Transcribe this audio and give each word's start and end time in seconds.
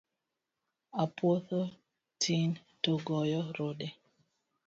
Apuoyo 1.03 1.61
tin 2.21 2.49
to 2.83 2.91
goyo 3.07 3.41
rude 3.55 3.87